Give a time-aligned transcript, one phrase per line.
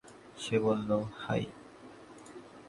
[0.37, 0.89] সে বলল,
[1.17, 1.45] হায়!